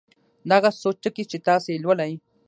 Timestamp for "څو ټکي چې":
0.81-1.37